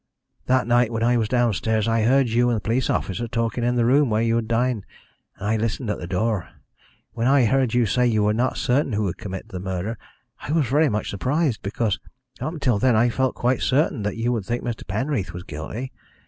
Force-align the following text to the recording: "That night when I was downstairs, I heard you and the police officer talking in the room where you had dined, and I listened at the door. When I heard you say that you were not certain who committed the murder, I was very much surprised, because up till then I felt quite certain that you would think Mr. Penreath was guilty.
"That 0.47 0.65
night 0.65 0.91
when 0.91 1.03
I 1.03 1.15
was 1.15 1.27
downstairs, 1.29 1.87
I 1.87 2.01
heard 2.01 2.27
you 2.27 2.49
and 2.49 2.57
the 2.57 2.61
police 2.61 2.89
officer 2.89 3.27
talking 3.27 3.63
in 3.63 3.75
the 3.75 3.85
room 3.85 4.09
where 4.09 4.23
you 4.23 4.35
had 4.35 4.47
dined, 4.47 4.83
and 5.37 5.47
I 5.47 5.57
listened 5.57 5.91
at 5.91 5.99
the 5.99 6.07
door. 6.07 6.49
When 7.13 7.27
I 7.27 7.45
heard 7.45 7.75
you 7.75 7.85
say 7.85 8.07
that 8.07 8.11
you 8.11 8.23
were 8.23 8.33
not 8.33 8.57
certain 8.57 8.93
who 8.93 9.13
committed 9.13 9.49
the 9.49 9.59
murder, 9.59 9.99
I 10.39 10.53
was 10.53 10.65
very 10.65 10.89
much 10.89 11.11
surprised, 11.11 11.61
because 11.61 11.99
up 12.39 12.59
till 12.61 12.79
then 12.79 12.95
I 12.95 13.09
felt 13.09 13.35
quite 13.35 13.61
certain 13.61 14.01
that 14.01 14.17
you 14.17 14.31
would 14.31 14.45
think 14.45 14.63
Mr. 14.63 14.87
Penreath 14.87 15.33
was 15.33 15.43
guilty. 15.43 15.91